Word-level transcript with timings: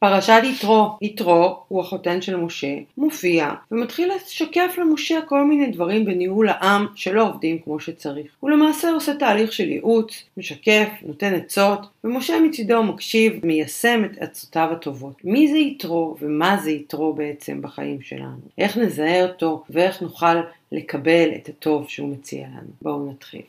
פרשת 0.00 0.40
יתרו, 0.44 0.96
יתרו 1.02 1.56
הוא 1.68 1.80
החותן 1.80 2.22
של 2.22 2.36
משה, 2.36 2.76
מופיע 2.98 3.50
ומתחיל 3.70 4.10
לשקף 4.16 4.74
למשה 4.78 5.20
כל 5.28 5.44
מיני 5.44 5.66
דברים 5.66 6.04
בניהול 6.04 6.48
העם 6.48 6.86
שלא 6.94 7.28
עובדים 7.28 7.58
כמו 7.58 7.80
שצריך. 7.80 8.26
הוא 8.40 8.50
למעשה 8.50 8.90
עושה 8.90 9.14
תהליך 9.14 9.52
של 9.52 9.68
ייעוץ, 9.68 10.24
משקף, 10.36 10.88
נותן 11.02 11.34
עצות, 11.34 11.86
ומשה 12.04 12.40
מצידו 12.40 12.82
מקשיב, 12.82 13.32
מיישם 13.46 14.02
את 14.04 14.18
עצותיו 14.22 14.68
הטובות. 14.72 15.14
מי 15.24 15.48
זה 15.48 15.58
יתרו 15.58 16.16
ומה 16.20 16.56
זה 16.56 16.70
יתרו 16.70 17.12
בעצם 17.12 17.62
בחיים 17.62 18.02
שלנו? 18.02 18.38
איך 18.58 18.76
נזהה 18.76 19.22
אותו 19.22 19.64
ואיך 19.70 20.02
נוכל 20.02 20.36
לקבל 20.72 21.28
את 21.36 21.48
הטוב 21.48 21.88
שהוא 21.88 22.08
מציע 22.08 22.46
לנו? 22.46 22.70
בואו 22.82 23.10
נתחיל. 23.10 23.42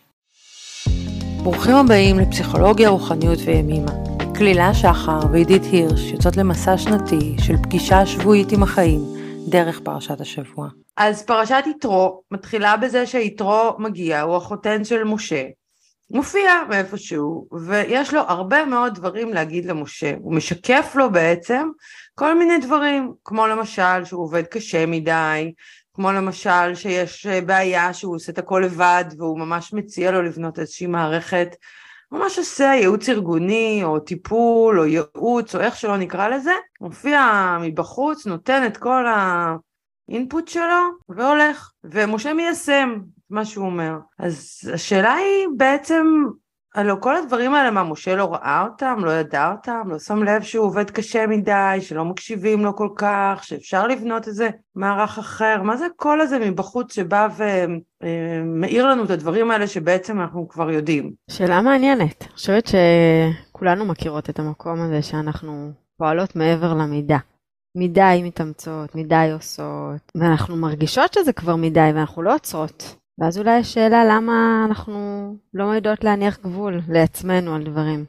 ברוכים 1.44 1.76
הבאים 1.76 2.20
לפסיכולוגיה, 2.20 2.90
רוחניות 2.90 3.40
וימימה. 3.46 4.21
כלילה 4.42 4.74
שחר 4.74 5.20
ועידית 5.32 5.64
הירש 5.72 6.12
יוצאות 6.12 6.38
למסע 6.38 6.78
שנתי 6.78 7.36
של 7.40 7.58
פגישה 7.64 8.06
שבועית 8.06 8.52
עם 8.52 8.64
החיים 8.64 9.00
דרך 9.50 9.80
פרשת 9.80 10.22
השבוע. 10.22 10.70
אז 10.98 11.26
פרשת 11.26 11.64
יתרו 11.68 12.22
מתחילה 12.32 12.78
בזה 12.78 13.06
שיתרו 13.06 13.76
מגיע, 13.80 14.22
הוא 14.22 14.36
החותן 14.36 14.84
של 14.84 15.04
משה, 15.04 15.44
מופיע 16.12 16.52
מאיפשהו, 16.70 17.48
ויש 17.68 18.14
לו 18.14 18.22
הרבה 18.22 18.66
מאוד 18.66 18.96
דברים 18.96 19.34
להגיד 19.34 19.66
למשה. 19.66 20.14
הוא 20.22 20.34
משקף 20.34 20.92
לו 20.96 21.12
בעצם 21.12 21.70
כל 22.16 22.38
מיני 22.38 22.58
דברים, 22.58 23.14
כמו 23.24 23.48
למשל 23.48 24.06
שהוא 24.06 24.24
עובד 24.24 24.44
קשה 24.44 24.86
מדי, 24.86 25.54
כמו 25.94 26.12
למשל 26.12 26.76
שיש 26.76 27.28
בעיה 27.46 27.94
שהוא 27.94 28.16
עושה 28.16 28.32
את 28.32 28.38
הכל 28.38 28.62
לבד 28.66 29.06
והוא 29.18 29.40
ממש 29.40 29.74
מציע 29.74 30.12
לו 30.12 30.22
לבנות 30.22 30.60
איזושהי 30.60 30.88
מערכת 30.88 31.56
ממש 32.12 32.38
עושה 32.38 32.64
ייעוץ 32.64 33.10
ארגוני 33.10 33.82
או 33.84 34.00
טיפול 34.00 34.80
או 34.80 34.86
ייעוץ 34.86 35.56
או 35.56 35.60
איך 35.60 35.76
שלא 35.76 35.98
נקרא 35.98 36.28
לזה, 36.28 36.54
מופיע 36.82 37.22
מבחוץ, 37.62 38.26
נותן 38.26 38.66
את 38.68 38.78
כל 38.78 39.06
האינפוט 40.10 40.48
שלו 40.48 40.84
והולך, 41.10 41.72
ומשה 41.84 42.34
מיישם 42.34 43.00
מה 43.30 43.46
שהוא 43.46 43.66
אומר. 43.66 43.94
אז 44.20 44.60
השאלה 44.74 45.14
היא 45.14 45.48
בעצם 45.58 46.06
הלו 46.76 47.02
כל 47.02 47.16
הדברים 47.16 47.54
האלה, 47.54 47.72
מה, 47.72 47.84
משה 47.84 48.16
לא 48.16 48.34
ראה 48.34 48.64
אותם, 48.64 49.00
לא 49.06 49.12
ידע 49.12 49.52
אותם, 49.52 49.82
לא 49.86 50.00
שם 50.00 50.24
לב 50.24 50.42
שהוא 50.42 50.66
עובד 50.66 50.90
קשה 50.90 51.28
מדי, 51.28 51.78
שלא 51.82 52.06
מקשיבים 52.06 52.66
לו 52.66 52.76
כל 52.76 52.90
כך, 52.96 53.40
שאפשר 53.44 53.88
לבנות 53.88 54.28
איזה 54.28 54.50
מערך 54.76 55.18
אחר, 55.18 55.62
מה 55.64 55.78
זה 55.78 55.86
הקול 55.86 56.22
הזה 56.22 56.40
מבחוץ 56.40 56.94
שבא 56.94 57.28
ומאיר 57.38 58.88
לנו 58.88 59.04
את 59.04 59.10
הדברים 59.10 59.52
האלה 59.52 59.68
שבעצם 59.68 60.22
אנחנו 60.22 60.48
כבר 60.48 60.72
יודעים? 60.72 61.12
שאלה 61.30 61.62
מעניינת. 61.62 62.24
אני 62.24 62.32
חושבת 62.32 62.68
שכולנו 62.68 63.86
מכירות 63.86 64.30
את 64.30 64.40
המקום 64.40 64.82
הזה 64.82 65.02
שאנחנו 65.02 65.72
פועלות 65.98 66.36
מעבר 66.36 66.74
למידה. 66.74 67.18
מדי 67.78 68.22
מתאמצות, 68.24 68.96
מדי 68.96 69.30
עושות, 69.34 70.12
ואנחנו 70.16 70.56
מרגישות 70.56 71.14
שזה 71.14 71.34
כבר 71.34 71.56
מדי 71.56 71.92
ואנחנו 71.96 72.22
לא 72.22 72.34
עוצרות. 72.34 73.01
ואז 73.22 73.38
אולי 73.38 73.52
השאלה 73.52 74.06
למה 74.06 74.66
אנחנו 74.68 75.34
לא 75.54 75.64
יודעות 75.64 76.04
להניח 76.04 76.38
גבול 76.38 76.82
לעצמנו 76.90 77.56
על 77.56 77.64
דברים. 77.64 78.06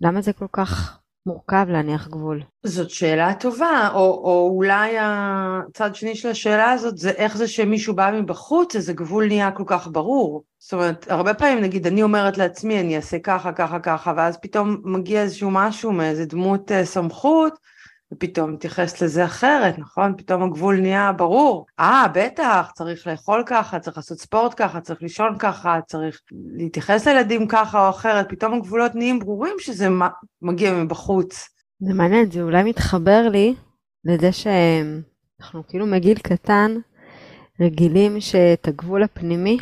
למה 0.00 0.20
זה 0.20 0.32
כל 0.32 0.46
כך 0.52 0.98
מורכב 1.26 1.66
להניח 1.68 2.08
גבול? 2.08 2.42
זאת 2.64 2.90
שאלה 2.90 3.34
טובה, 3.34 3.88
או, 3.94 3.98
או 3.98 4.52
אולי 4.56 4.96
הצד 4.98 5.94
שני 5.94 6.14
של 6.14 6.28
השאלה 6.28 6.70
הזאת 6.70 6.98
זה 6.98 7.10
איך 7.10 7.36
זה 7.36 7.48
שמישהו 7.48 7.94
בא 7.94 8.10
מבחוץ, 8.14 8.76
איזה 8.76 8.92
גבול 8.92 9.26
נהיה 9.26 9.50
כל 9.50 9.64
כך 9.66 9.88
ברור. 9.92 10.42
זאת 10.58 10.72
אומרת, 10.72 11.06
הרבה 11.10 11.34
פעמים 11.34 11.60
נגיד 11.60 11.86
אני 11.86 12.02
אומרת 12.02 12.38
לעצמי 12.38 12.80
אני 12.80 12.96
אעשה 12.96 13.18
ככה, 13.18 13.52
ככה, 13.52 13.78
ככה, 13.78 14.12
ואז 14.16 14.38
פתאום 14.42 14.76
מגיע 14.84 15.22
איזשהו 15.22 15.50
משהו 15.50 15.92
מאיזה 15.92 16.26
דמות 16.26 16.70
uh, 16.70 16.84
סמכות, 16.84 17.58
ופתאום 18.12 18.52
מתייחס 18.52 19.02
לזה 19.02 19.24
אחרת, 19.24 19.78
נכון? 19.78 20.14
פתאום 20.16 20.42
הגבול 20.42 20.80
נהיה 20.80 21.12
ברור. 21.12 21.66
אה, 21.80 22.06
בטח, 22.14 22.70
צריך 22.74 23.06
לאכול 23.06 23.42
ככה, 23.46 23.78
צריך 23.78 23.96
לעשות 23.96 24.18
ספורט 24.18 24.54
ככה, 24.56 24.80
צריך 24.80 25.02
לישון 25.02 25.38
ככה, 25.38 25.78
צריך 25.86 26.20
להתייחס 26.56 27.06
לילדים 27.06 27.48
ככה 27.48 27.84
או 27.84 27.90
אחרת, 27.90 28.26
פתאום 28.28 28.54
הגבולות 28.54 28.94
נהיים 28.94 29.18
ברורים 29.18 29.54
שזה 29.58 29.88
מגיע 30.42 30.74
מבחוץ. 30.74 31.48
זה 31.80 31.94
מעניין, 31.94 32.30
זה 32.30 32.42
אולי 32.42 32.62
מתחבר 32.62 33.28
לי 33.28 33.54
לזה 34.04 34.32
שאנחנו 34.32 35.66
כאילו 35.68 35.86
מגיל 35.86 36.18
קטן 36.18 36.76
רגילים 37.60 38.20
שאת 38.20 38.68
הגבול 38.68 39.02
הפנימי, 39.02 39.58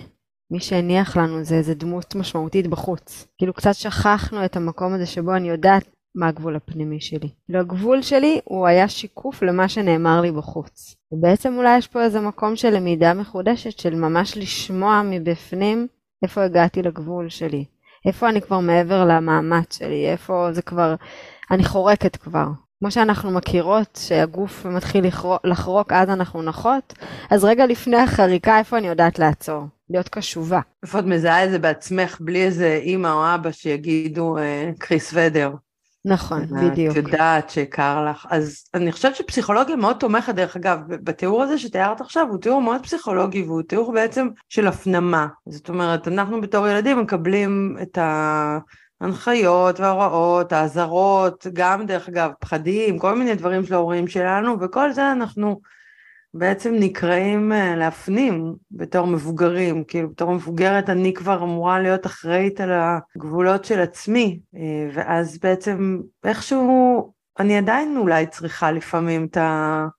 מי 0.50 0.60
שהניח 0.60 1.16
לנו 1.16 1.44
זה 1.44 1.54
איזה 1.54 1.74
דמות 1.74 2.14
משמעותית 2.14 2.66
בחוץ. 2.66 3.26
כאילו 3.38 3.52
קצת 3.52 3.74
שכחנו 3.74 4.44
את 4.44 4.56
המקום 4.56 4.94
הזה 4.94 5.06
שבו 5.06 5.34
אני 5.34 5.48
יודעת 5.48 5.84
מה 6.18 6.28
הגבול 6.28 6.56
הפנימי 6.56 7.00
שלי. 7.00 7.28
כאילו 7.44 7.60
הגבול 7.60 8.02
שלי 8.02 8.40
הוא 8.44 8.66
היה 8.66 8.88
שיקוף 8.88 9.42
למה 9.42 9.68
שנאמר 9.68 10.20
לי 10.20 10.30
בחוץ. 10.30 10.96
ובעצם 11.12 11.54
אולי 11.56 11.78
יש 11.78 11.86
פה 11.86 12.02
איזה 12.02 12.20
מקום 12.20 12.56
של 12.56 12.70
למידה 12.70 13.14
מחודשת 13.14 13.78
של 13.78 13.94
ממש 13.94 14.36
לשמוע 14.36 15.02
מבפנים 15.04 15.86
איפה 16.22 16.42
הגעתי 16.42 16.82
לגבול 16.82 17.28
שלי. 17.28 17.64
איפה 18.06 18.28
אני 18.28 18.40
כבר 18.40 18.60
מעבר 18.60 19.04
למאמץ 19.04 19.78
שלי, 19.78 20.10
איפה 20.10 20.48
זה 20.52 20.62
כבר, 20.62 20.94
אני 21.50 21.64
חורקת 21.64 22.16
כבר. 22.16 22.46
כמו 22.80 22.90
שאנחנו 22.90 23.30
מכירות 23.30 23.98
שהגוף 24.02 24.66
מתחיל 24.66 25.04
לחרוק 25.44 25.92
אז 25.92 26.08
אנחנו 26.08 26.42
נחות, 26.42 26.94
אז 27.30 27.44
רגע 27.44 27.66
לפני 27.66 27.96
החריקה 27.96 28.58
איפה 28.58 28.78
אני 28.78 28.88
יודעת 28.88 29.18
לעצור? 29.18 29.64
להיות 29.90 30.08
קשובה. 30.08 30.60
איפה 30.82 30.98
את 30.98 31.04
מזהה 31.04 31.44
את 31.44 31.50
זה 31.50 31.58
בעצמך 31.58 32.16
בלי 32.20 32.44
איזה 32.44 32.80
אימא 32.82 33.08
או 33.08 33.34
אבא 33.34 33.50
שיגידו 33.50 34.38
אה, 34.38 34.70
קריס 34.78 35.10
ודר. 35.14 35.50
נכון, 36.04 36.46
בדיוק. 36.46 36.92
את 36.92 36.96
יודעת 36.96 37.50
שקר 37.50 38.04
לך. 38.04 38.26
אז 38.30 38.64
אני 38.74 38.92
חושבת 38.92 39.16
שפסיכולוגיה 39.16 39.76
מאוד 39.76 39.96
תומכת, 39.96 40.34
דרך 40.34 40.56
אגב, 40.56 40.78
בתיאור 40.88 41.42
הזה 41.42 41.58
שתיארת 41.58 42.00
עכשיו, 42.00 42.26
הוא 42.30 42.38
תיאור 42.38 42.62
מאוד 42.62 42.82
פסיכולוגי 42.82 43.42
והוא 43.42 43.62
תיאור 43.62 43.92
בעצם 43.92 44.28
של 44.48 44.66
הפנמה. 44.66 45.26
זאת 45.46 45.68
אומרת, 45.68 46.08
אנחנו 46.08 46.40
בתור 46.40 46.68
ילדים 46.68 47.00
מקבלים 47.00 47.76
את 47.82 47.98
ההנחיות 49.00 49.80
וההוראות, 49.80 50.52
האזהרות, 50.52 51.46
גם 51.52 51.86
דרך 51.86 52.08
אגב 52.08 52.30
פחדים, 52.40 52.98
כל 52.98 53.18
מיני 53.18 53.34
דברים 53.34 53.64
של 53.64 53.74
ההורים 53.74 54.08
שלנו, 54.08 54.56
וכל 54.60 54.92
זה 54.92 55.12
אנחנו... 55.12 55.60
בעצם 56.34 56.74
נקראים 56.74 57.52
אה, 57.52 57.76
להפנים 57.76 58.54
בתור 58.70 59.06
מבוגרים, 59.06 59.84
כאילו 59.84 60.10
בתור 60.10 60.34
מבוגרת 60.34 60.90
אני 60.90 61.14
כבר 61.14 61.42
אמורה 61.42 61.80
להיות 61.80 62.06
אחראית 62.06 62.60
על 62.60 62.70
הגבולות 63.16 63.64
של 63.64 63.80
עצמי, 63.80 64.40
אה, 64.56 64.88
ואז 64.94 65.38
בעצם 65.42 66.00
איכשהו 66.24 67.12
אני 67.38 67.58
עדיין 67.58 67.96
אולי 67.96 68.26
צריכה 68.26 68.72
לפעמים 68.72 69.28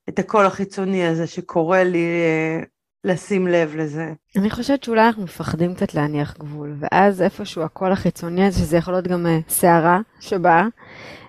את, 0.08 0.18
הקול 0.18 0.46
החיצוני 0.46 1.06
הזה 1.06 1.26
שקורא 1.26 1.78
לי 1.78 2.06
אה, 2.06 2.62
לשים 3.04 3.46
לב 3.48 3.74
לזה. 3.76 4.12
אני 4.36 4.50
חושבת 4.50 4.82
שאולי 4.84 5.06
אנחנו 5.06 5.22
מפחדים 5.22 5.74
קצת 5.74 5.94
להניח 5.94 6.38
גבול, 6.38 6.74
ואז 6.78 7.22
איפשהו 7.22 7.62
הקול 7.62 7.92
החיצוני 7.92 8.46
הזה, 8.46 8.58
שזה 8.58 8.76
יכול 8.76 8.94
להיות 8.94 9.08
גם 9.08 9.26
סערה 9.48 10.00
שבאה, 10.20 10.66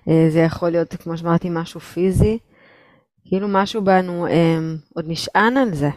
זה 0.05 0.39
יכול 0.39 0.69
להיות, 0.69 0.95
כמו 0.95 1.17
שאמרתי, 1.17 1.47
משהו 1.51 1.79
פיזי. 1.79 2.37
כאילו 3.31 3.47
משהו 3.47 3.83
בנו 3.83 4.27
אה, 4.27 4.59
עוד 4.95 5.05
נשען 5.07 5.57
על 5.57 5.73
זה. 5.73 5.89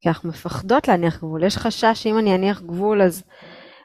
כי 0.00 0.08
אנחנו 0.08 0.28
מפחדות 0.28 0.88
להניח 0.88 1.18
גבול. 1.18 1.44
יש 1.44 1.56
חשש 1.56 1.92
שאם 1.94 2.18
אני 2.18 2.34
אניח 2.34 2.62
גבול 2.62 3.02
אז 3.02 3.22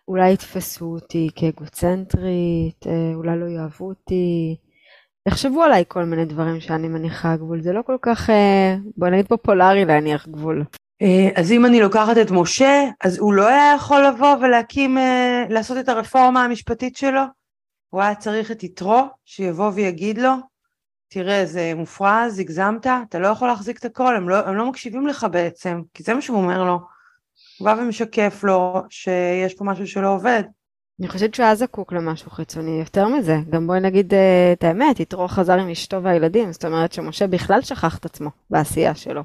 אולי 0.08 0.34
יתפסו 0.34 0.86
אותי 0.86 1.30
כאגוצנטרית, 1.36 2.88
אה, 2.88 3.16
אולי 3.16 3.40
לא 3.40 3.46
יאהבו 3.46 3.86
אותי. 3.86 4.56
יחשבו 5.28 5.64
עליי 5.64 5.84
כל 5.88 6.04
מיני 6.04 6.26
דברים 6.26 6.60
שאני 6.60 6.88
מניחה 6.88 7.36
גבול. 7.36 7.62
זה 7.62 7.74
לא 7.74 7.82
כל 7.82 7.98
כך, 8.02 8.30
אה, 8.30 8.76
בוא 8.98 9.08
נגיד 9.08 9.28
פופולרי 9.28 9.86
להניח 9.86 10.28
גבול. 10.28 10.64
אה, 11.02 11.30
אז 11.36 11.52
אם 11.52 11.66
אני 11.66 11.80
לוקחת 11.80 12.18
את 12.22 12.32
משה, 12.32 12.84
אז 13.04 13.18
הוא 13.18 13.34
לא 13.34 13.48
היה 13.48 13.74
יכול 13.76 14.08
לבוא 14.08 14.36
ולהקים, 14.42 14.98
לעשות 15.50 15.78
את 15.78 15.90
הרפורמה 15.90 16.44
המשפטית 16.44 16.96
שלו? 16.96 17.22
הוא 17.90 18.02
היה 18.02 18.16
צריך 18.16 18.52
את 18.52 18.64
יתרו 18.64 19.02
שיבוא 19.26 19.72
ויגיד 19.74 20.18
לו, 20.18 20.32
תראה, 21.08 21.46
זה 21.46 21.74
מופרז, 21.76 22.40
הגזמת, 22.40 22.88
אתה 23.10 23.20
לא 23.20 23.28
יכול 23.28 23.48
להחזיק 23.48 23.80
את 23.80 23.86
הכל, 23.86 24.16
הם 24.16 24.30
לא, 24.30 24.48
הם 24.48 24.56
לא 24.56 24.70
מקשיבים 24.70 25.08
לך 25.08 25.28
בעצם, 25.32 25.82
כי 25.94 26.04
זה 26.04 26.14
מה 26.14 26.22
שהוא 26.22 26.38
אומר 26.38 26.64
לו. 26.64 26.80
הוא 27.60 27.66
בא 27.66 27.76
ומשקף 27.82 28.44
לו 28.44 28.82
שיש 28.90 29.54
פה 29.54 29.66
משהו 29.66 29.88
שלא 29.88 30.14
עובד. 30.14 30.44
אני 31.00 31.08
חושבת 31.08 31.34
שהוא 31.34 31.46
היה 31.46 31.56
זקוק 31.56 31.94
למשהו 31.94 32.32
חיצוני, 32.32 32.80
יותר 32.80 33.08
מזה. 33.08 33.38
גם 33.50 33.68
בואי 33.68 33.80
נגיד 33.80 34.14
uh, 34.14 34.16
את 34.54 34.64
האמת, 34.64 35.00
יתרו 35.00 35.28
חזר 35.28 35.54
עם 35.54 35.70
אשתו 35.70 36.04
והילדים, 36.04 36.52
זאת 36.52 36.66
אומרת 36.66 36.94
שמשה 36.94 37.28
בכלל 37.28 37.62
שכח 37.62 37.98
את 37.98 38.06
עצמו 38.06 38.30
בעשייה 38.50 38.96
שלו. 38.96 39.24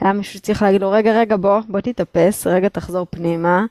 היה 0.00 0.12
מישהו 0.12 0.34
שצריך 0.34 0.62
להגיד 0.62 0.80
לו, 0.80 0.90
רגע, 0.90 1.20
רגע, 1.20 1.36
בוא, 1.36 1.60
בוא 1.68 1.80
תתאפס, 1.80 2.46
רגע 2.46 2.68
תחזור 2.68 3.06
פנימה. 3.10 3.64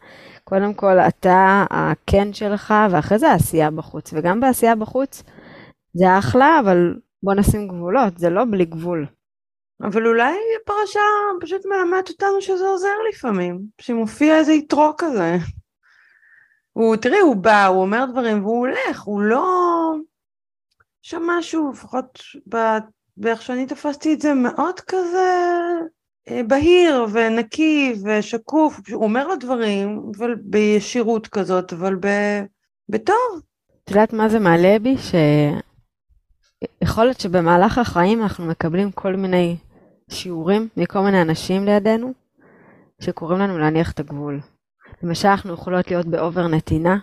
קודם 0.44 0.74
כל, 0.74 1.00
אתה 1.00 1.66
הכן 1.69 2.33
שלך, 2.33 2.74
ואחרי 2.92 3.19
זה 3.19 3.31
העשייה 3.31 3.72
בחוץ. 3.72 4.13
וגם 4.13 4.39
בעשייה 4.39 4.75
בחוץ, 4.75 5.24
זה 5.94 6.18
אחלה, 6.19 6.60
אבל 6.60 6.95
בוא 7.24 7.33
נשים 7.33 7.68
גבולות, 7.68 8.18
זה 8.18 8.30
לא 8.30 8.44
בלי 8.51 8.66
גבול. 8.66 9.06
אבל 9.81 10.07
אולי 10.07 10.38
הפרשה 10.62 11.00
פשוט 11.42 11.66
מלמדת 11.66 12.10
אותנו 12.10 12.42
שזה 12.42 12.68
עוזר 12.68 12.95
לפעמים, 13.10 13.60
שמופיע 13.81 14.38
איזה 14.38 14.54
יתרו 14.54 14.94
כזה. 14.98 15.38
הוא, 16.74 16.95
תראי, 16.95 17.19
הוא 17.19 17.36
בא, 17.36 17.66
הוא 17.66 17.81
אומר 17.81 18.06
דברים 18.12 18.45
והוא 18.45 18.57
הולך, 18.57 19.01
הוא 19.01 19.21
לא... 19.21 19.44
שם 21.01 21.21
משהו, 21.27 21.71
לפחות 21.71 22.19
באיך 23.18 23.42
שאני 23.42 23.66
תפסתי 23.66 24.13
את 24.13 24.21
זה, 24.21 24.33
מאוד 24.33 24.80
כזה 24.80 25.60
אה, 26.30 26.42
בהיר 26.48 27.06
ונקי 27.12 27.94
ושקוף, 28.04 28.80
הוא 28.92 29.04
אומר 29.04 29.27
לו 29.27 29.36
דברים, 29.36 30.12
אבל 30.18 30.36
בישירות 30.36 31.27
כזאת, 31.27 31.74
אבל 31.74 31.95
ב... 31.95 32.07
בטוב. 32.89 33.42
את 33.83 33.89
יודעת 33.89 34.13
מה 34.13 34.30
זה 34.30 34.39
מעלה 34.39 34.80
בי? 34.81 34.95
שיכול 36.63 37.03
להיות 37.03 37.19
שבמהלך 37.19 37.77
החיים 37.77 38.23
אנחנו 38.23 38.45
מקבלים 38.45 38.91
כל 38.91 39.15
מיני 39.15 39.57
שיעורים 40.09 40.67
מכל 40.77 41.00
מיני 41.00 41.21
אנשים 41.21 41.65
לידינו, 41.65 42.13
שקוראים 43.01 43.39
לנו 43.39 43.57
להניח 43.57 43.91
את 43.91 44.00
הגבול. 44.00 44.39
למשל, 45.03 45.27
אנחנו 45.27 45.53
יכולות 45.53 45.91
להיות 45.91 46.06
באובר 46.06 46.47
נתינה, 46.47 46.97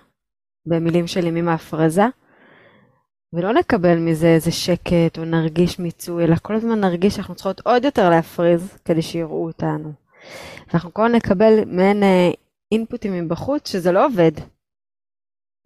במילים 0.67 1.07
שלי 1.07 1.31
ממהפרזה, 1.31 2.07
ולא 3.33 3.53
נקבל 3.53 3.99
מזה 3.99 4.27
איזה 4.27 4.51
שקט 4.51 5.19
או 5.19 5.25
נרגיש 5.25 5.79
מיצוי, 5.79 6.25
אלא 6.25 6.37
כל 6.43 6.55
הזמן 6.55 6.81
נרגיש 6.81 7.15
שאנחנו 7.15 7.35
צריכות 7.35 7.61
עוד 7.61 7.85
יותר 7.85 8.11
להפריז 8.11 8.79
כדי 8.85 9.03
שיראו 9.03 9.47
אותנו. 9.47 9.93
ואנחנו 10.69 10.95
כל 10.95 11.03
הזמן 11.03 11.17
נקבל 11.17 11.65
מעין 11.67 12.03
אה, 12.03 12.31
אינפוטים 12.73 13.13
מבחוץ 13.13 13.69
שזה 13.69 13.93
לא 13.93 14.07
עובד. 14.07 14.33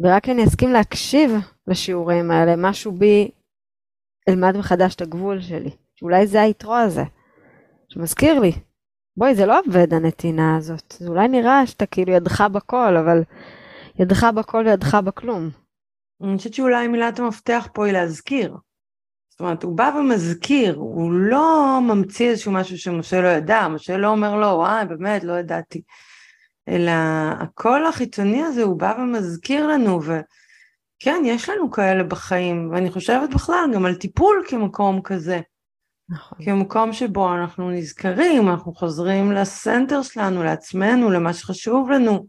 ורק 0.00 0.28
אני 0.28 0.44
אסכים 0.44 0.72
להקשיב 0.72 1.30
לשיעורים 1.66 2.30
האלה, 2.30 2.54
משהו 2.56 2.92
בי 2.92 3.30
אלמד 4.30 4.56
מחדש 4.56 4.94
את 4.94 5.00
הגבול 5.00 5.40
שלי. 5.40 5.70
שאולי 5.96 6.26
זה 6.26 6.42
היתרו 6.42 6.74
הזה, 6.74 7.02
שמזכיר 7.88 8.40
לי, 8.40 8.52
בואי, 9.16 9.34
זה 9.34 9.46
לא 9.46 9.60
עובד 9.66 9.94
הנתינה 9.94 10.56
הזאת. 10.56 10.94
זה 10.98 11.08
אולי 11.08 11.28
נראה 11.28 11.66
שאתה 11.66 11.86
כאילו 11.86 12.12
ידך 12.12 12.40
בכל, 12.40 12.96
אבל 12.96 13.22
ידך 13.98 14.24
בכל 14.36 14.64
וידך 14.66 14.94
בכלום. 14.94 15.50
אני 16.22 16.36
חושבת 16.36 16.54
שאולי 16.54 16.88
מילת 16.88 17.18
המפתח 17.18 17.68
פה 17.74 17.86
היא 17.86 17.92
להזכיר. 17.92 18.56
זאת 19.30 19.40
אומרת, 19.40 19.62
הוא 19.62 19.76
בא 19.76 19.90
ומזכיר, 19.98 20.76
הוא 20.76 21.12
לא 21.12 21.78
ממציא 21.82 22.28
איזשהו 22.28 22.52
משהו 22.52 22.78
שמשה 22.78 23.20
לא 23.20 23.28
ידע, 23.28 23.68
משה 23.68 23.96
לא 23.96 24.08
אומר 24.08 24.36
לו, 24.36 24.46
וואי, 24.46 24.84
באמת, 24.86 25.24
לא 25.24 25.32
ידעתי. 25.32 25.82
אלא 26.68 26.92
הקול 27.40 27.86
החיצוני 27.86 28.42
הזה, 28.42 28.62
הוא 28.62 28.78
בא 28.78 28.94
ומזכיר 28.98 29.66
לנו, 29.66 30.00
וכן, 31.00 31.22
יש 31.24 31.48
לנו 31.48 31.70
כאלה 31.70 32.04
בחיים, 32.04 32.70
ואני 32.72 32.90
חושבת 32.90 33.34
בכלל 33.34 33.70
גם 33.74 33.86
על 33.86 33.94
טיפול 33.94 34.44
כמקום 34.48 35.00
כזה. 35.02 35.40
נכון. 36.08 36.38
כמקום 36.44 36.92
שבו 36.92 37.34
אנחנו 37.34 37.70
נזכרים, 37.70 38.48
אנחנו 38.48 38.74
חוזרים 38.74 39.32
לסנטר 39.32 40.02
שלנו, 40.02 40.42
לעצמנו, 40.42 41.10
למה 41.10 41.32
שחשוב 41.32 41.90
לנו. 41.90 42.26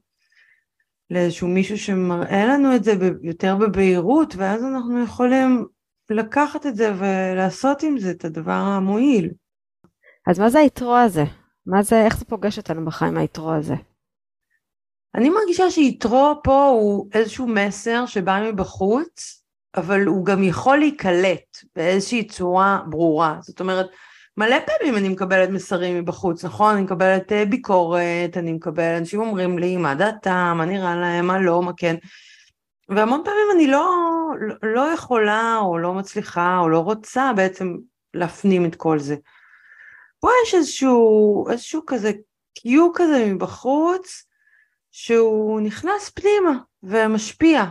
לאיזשהו 1.10 1.48
מישהו 1.48 1.78
שמראה 1.78 2.46
לנו 2.46 2.76
את 2.76 2.84
זה 2.84 2.94
יותר 3.22 3.56
בבהירות, 3.56 4.36
ואז 4.38 4.64
אנחנו 4.64 5.04
יכולים 5.04 5.66
לקחת 6.10 6.66
את 6.66 6.76
זה 6.76 6.94
ולעשות 6.98 7.84
עם 7.84 8.00
זה 8.00 8.12
את 8.12 8.26
הדבר 8.26 8.52
המועיל. 8.52 9.30
אז 10.28 10.40
מה 10.40 10.50
זה 10.50 10.60
היתרו 10.60 10.96
הזה? 10.96 11.24
מה 11.66 11.84
זה, 11.84 12.06
איך 12.06 12.18
זה 12.18 12.26
פוגש 12.26 12.58
אותנו 12.58 12.86
בחיים 12.86 13.18
היתרו 13.18 13.54
הזה? 13.54 13.76
אני 15.16 15.30
מרגישה 15.30 15.72
שיתרו 15.72 16.42
פה 16.44 16.68
הוא 16.68 17.08
איזשהו 17.14 17.48
מסר 17.48 18.06
שבא 18.06 18.40
מבחוץ, 18.52 19.44
אבל 19.76 20.06
הוא 20.06 20.26
גם 20.26 20.44
יכול 20.44 20.78
להיקלט 20.78 21.58
באיזושהי 21.76 22.28
צורה 22.28 22.80
ברורה. 22.90 23.38
זאת 23.42 23.60
אומרת, 23.60 23.88
מלא 24.38 24.56
פעמים 24.66 24.98
אני 24.98 25.10
מקבלת 25.10 25.50
מסרים 25.50 25.98
מבחוץ, 25.98 26.46
נכון? 26.46 26.74
אני 26.74 26.84
מקבלת 26.84 27.32
אה, 27.32 27.46
ביקורת, 27.46 28.38
אני 28.38 28.54
מקבלת, 28.54 29.00
אנשים 29.00 29.20
אומרים 29.20 29.60
לי 29.60 29.78
מה 29.78 29.96
דעתם, 29.96 30.54
מה 30.58 30.66
נראה 30.66 30.96
להם, 30.96 31.28
מה 31.28 31.40
לא, 31.40 31.62
מה 31.62 31.72
כן. 31.78 31.96
והמון 32.90 33.22
פעמים 33.26 33.48
אני 33.56 33.68
לא, 33.68 33.90
לא, 34.40 34.56
לא 34.64 34.82
יכולה 34.94 35.58
או 35.62 35.78
לא 35.78 35.94
מצליחה 35.94 36.60
או 36.60 36.70
לא 36.70 36.80
רוצה 36.80 37.32
בעצם 37.36 37.76
להפנים 38.14 38.66
את 38.66 38.76
כל 38.76 39.00
זה. 39.00 39.16
פה 40.20 40.30
יש 40.44 40.56
איזשהו, 40.56 41.46
איזשהו 41.50 41.82
כזה 41.88 42.12
קיו 42.54 42.90
כזה 42.94 43.26
מבחוץ, 43.26 44.26
שהוא 44.92 45.62
נכנס 45.62 46.10
פנימה 46.10 46.58
ומשפיע. 46.84 47.66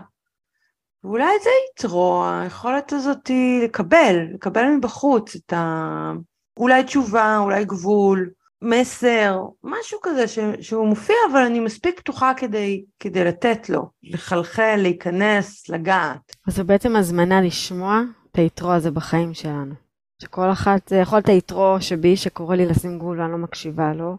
ואולי 1.04 1.32
זה 1.42 1.50
יתרו, 1.72 2.24
היכולת 2.32 2.92
הזאת 2.92 3.30
לקבל, 3.64 4.16
לקבל 4.34 4.64
מבחוץ 4.76 5.36
את 5.36 5.52
ה... 5.52 6.12
אולי 6.56 6.84
תשובה, 6.84 7.38
אולי 7.38 7.64
גבול, 7.64 8.30
מסר, 8.62 9.38
משהו 9.64 9.98
כזה 10.02 10.28
ש, 10.28 10.38
שהוא 10.60 10.86
מופיע, 10.86 11.16
אבל 11.32 11.40
אני 11.40 11.60
מספיק 11.60 12.00
פתוחה 12.00 12.32
כדי, 12.36 12.84
כדי 13.00 13.24
לתת 13.24 13.70
לו, 13.70 13.90
לחלחל, 14.02 14.76
להיכנס, 14.76 15.68
לגעת. 15.68 16.36
אז 16.46 16.56
זו 16.56 16.64
בעצם 16.64 16.96
הזמנה 16.96 17.40
לשמוע 17.40 18.00
את 18.32 18.36
היתרו 18.36 18.72
הזה 18.72 18.90
בחיים 18.90 19.34
שלנו. 19.34 19.74
שכל 20.22 20.52
אחת, 20.52 20.88
זה 20.88 20.96
יכול 20.96 21.16
להיות 21.18 21.28
היתרו 21.28 21.76
שבי 21.80 22.16
שקורא 22.16 22.56
לי 22.56 22.66
לשים 22.66 22.98
גבול 22.98 23.20
ואני 23.20 23.32
לא 23.32 23.38
מקשיבה 23.38 23.92
לו, 23.92 24.16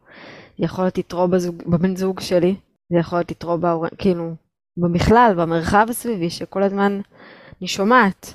יכול 0.59 0.83
להיות 0.83 0.97
יתרו 0.97 1.27
בזוג, 1.27 1.63
בבן 1.65 1.95
זוג 1.95 2.19
שלי, 2.19 2.56
זה 2.92 2.98
יכול 2.98 3.20
להיות 3.20 3.32
יתרו 3.32 3.58
בהורים, 3.58 3.92
כאילו, 3.98 4.34
בכלל, 4.94 5.34
במרחב 5.38 5.86
הסביבי, 5.90 6.30
שכל 6.30 6.64
הזמן 6.64 7.02
אני 7.60 7.68
שומעת 7.68 8.34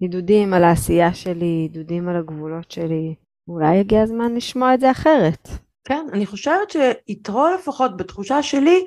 עידודים 0.00 0.54
על 0.54 0.64
העשייה 0.64 1.14
שלי, 1.14 1.68
עידודים 1.72 2.08
על 2.08 2.16
הגבולות 2.16 2.70
שלי. 2.70 3.14
אולי 3.48 3.78
הגיע 3.78 4.02
הזמן 4.02 4.34
לשמוע 4.34 4.74
את 4.74 4.80
זה 4.80 4.90
אחרת. 4.90 5.48
כן, 5.84 6.06
אני 6.12 6.26
חושבת 6.26 6.70
שיתרו 6.70 7.46
לפחות 7.54 7.96
בתחושה 7.96 8.42
שלי, 8.42 8.84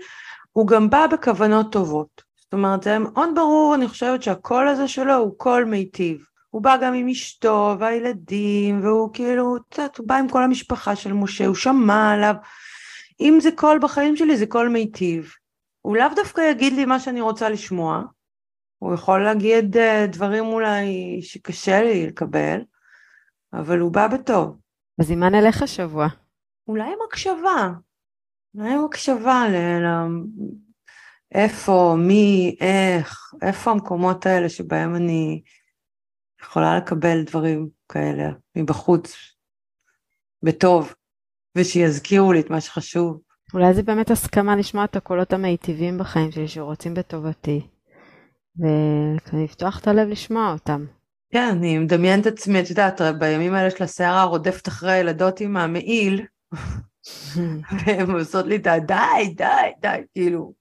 הוא 0.51 0.67
גם 0.67 0.89
בא 0.89 1.07
בכוונות 1.07 1.71
טובות. 1.71 2.21
זאת 2.37 2.53
אומרת, 2.53 2.83
זה 2.83 2.99
מאוד 2.99 3.29
ברור, 3.35 3.75
אני 3.75 3.87
חושבת 3.87 4.23
שהקול 4.23 4.67
הזה 4.67 4.87
שלו 4.87 5.15
הוא 5.15 5.37
קול 5.37 5.63
מיטיב. 5.63 6.25
הוא 6.49 6.61
בא 6.61 6.77
גם 6.81 6.93
עם 6.93 7.07
אשתו 7.07 7.75
והילדים, 7.79 8.83
והוא 8.83 9.09
כאילו, 9.13 9.57
יודעת, 9.71 9.97
הוא 9.97 10.07
בא 10.07 10.15
עם 10.15 10.29
כל 10.29 10.43
המשפחה 10.43 10.95
של 10.95 11.13
משה, 11.13 11.45
הוא 11.45 11.55
שמע 11.55 12.11
עליו. 12.11 12.35
אם 13.19 13.37
זה 13.41 13.49
קול 13.55 13.79
בחיים 13.81 14.15
שלי, 14.15 14.37
זה 14.37 14.47
קול 14.47 14.67
מיטיב. 14.67 15.31
הוא 15.81 15.97
לאו 15.97 16.07
דווקא 16.15 16.41
יגיד 16.41 16.73
לי 16.73 16.85
מה 16.85 16.99
שאני 16.99 17.21
רוצה 17.21 17.49
לשמוע, 17.49 18.03
הוא 18.77 18.93
יכול 18.93 19.23
להגיד 19.23 19.77
אה, 19.77 20.07
דברים 20.07 20.45
אולי 20.45 21.19
שקשה 21.21 21.81
לי 21.81 22.07
לקבל, 22.07 22.61
אבל 23.53 23.79
הוא 23.79 23.91
בא 23.91 24.07
בטוב. 24.07 24.57
אז 24.99 25.11
עם 25.11 25.19
מה 25.19 25.29
נלך 25.29 25.61
השבוע? 25.61 26.07
אולי 26.67 26.83
עם 26.83 26.99
הקשבה. 27.07 27.69
אולי 28.55 28.73
עם 28.73 28.85
הקשבה 28.85 29.43
ל... 29.49 29.85
איפה, 31.35 31.95
מי, 31.97 32.55
איך, 32.61 33.33
איפה 33.41 33.71
המקומות 33.71 34.25
האלה 34.25 34.49
שבהם 34.49 34.95
אני 34.95 35.41
יכולה 36.41 36.77
לקבל 36.77 37.23
דברים 37.23 37.69
כאלה 37.89 38.29
מבחוץ, 38.55 39.15
בטוב, 40.43 40.93
ושיזכירו 41.55 42.33
לי 42.33 42.39
את 42.39 42.49
מה 42.49 42.61
שחשוב. 42.61 43.19
אולי 43.53 43.73
זה 43.73 43.83
באמת 43.83 44.11
הסכמה 44.11 44.55
לשמוע 44.55 44.83
את 44.83 44.95
הקולות 44.95 45.33
המיטיבים 45.33 45.97
בחיים 45.97 46.31
שלי 46.31 46.47
שרוצים 46.47 46.93
בטובתי. 46.93 47.61
ולפתוח 49.33 49.79
את 49.79 49.87
הלב 49.87 50.07
לשמוע 50.07 50.51
אותם. 50.51 50.85
כן, 51.31 51.49
אני 51.51 51.77
מדמיינת 51.77 52.27
את 52.27 52.33
עצמי, 52.33 52.59
את 52.59 52.69
יודעת, 52.69 53.01
בימים 53.19 53.53
האלה 53.53 53.69
של 53.69 53.83
הסערה 53.83 54.23
רודפת 54.23 54.67
אחרי 54.67 54.91
הילדות 54.91 55.39
עם 55.39 55.57
המעיל, 55.57 56.25
והן 57.85 58.11
עושות 58.11 58.45
לי 58.45 58.55
את 58.55 58.67
ה... 58.67 58.79
די, 58.79 59.33
די, 59.35 59.45
די, 59.81 60.01
כאילו, 60.13 60.53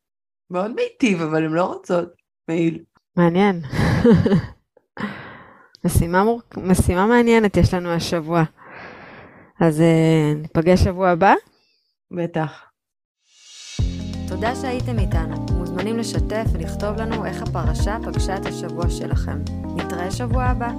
מאוד 0.51 0.75
מיטיב, 0.75 1.23
אבל 1.23 1.45
הן 1.45 1.53
לא 1.53 1.65
רוצות 1.65 2.09
מעיל. 2.49 2.83
מעניין. 3.17 3.63
משימה, 5.85 6.25
מור... 6.25 6.43
משימה 6.57 7.07
מעניינת 7.07 7.57
יש 7.57 7.75
לנו 7.75 7.93
השבוע. 7.93 8.45
אז 9.61 9.81
uh, 9.81 10.39
ניפגש 10.43 10.81
שבוע 10.81 11.09
הבא? 11.09 11.35
בטח. 12.11 12.65
תודה 14.29 14.55
שהייתם 14.55 14.99
איתנו. 14.99 15.47
מוזמנים 15.59 15.99
לשתף 15.99 16.45
ולכתוב 16.53 16.97
לנו 16.97 17.27
איך 17.27 17.43
הפרשה 17.43 17.97
פגשה 18.05 18.37
את 18.37 18.47
השבוע 18.47 18.91
שלכם. 18.91 19.39
נתראה 19.77 20.11
שבוע 20.11 20.45
הבא. 20.45 20.71